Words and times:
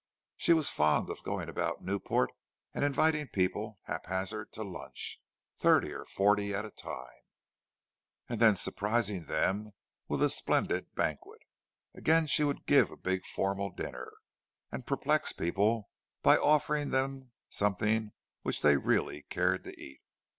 She 0.35 0.53
was 0.53 0.71
fond 0.71 1.11
of 1.11 1.21
going 1.21 1.47
about 1.47 1.75
at 1.75 1.81
Newport 1.83 2.31
and 2.73 2.83
inviting 2.83 3.27
people 3.27 3.77
haphazard 3.83 4.51
to 4.53 4.63
lunch—thirty 4.63 5.93
or 5.93 6.05
forty 6.05 6.55
at 6.55 6.65
a 6.65 6.71
time—and 6.71 8.39
then 8.39 8.55
surprising 8.55 9.25
them 9.25 9.73
with 10.07 10.23
a 10.23 10.29
splendid 10.31 10.95
banquet. 10.95 11.41
Again 11.93 12.25
she 12.25 12.43
would 12.43 12.65
give 12.65 12.89
a 12.89 12.97
big 12.97 13.23
formal 13.27 13.69
dinner, 13.69 14.11
and 14.71 14.87
perplex 14.87 15.33
people 15.33 15.91
by 16.23 16.35
offering 16.35 16.89
them 16.89 17.33
something 17.49 18.11
which 18.41 18.61
they 18.63 18.77
really 18.77 19.21
cared 19.29 19.63
to 19.65 19.79
eat. 19.79 20.01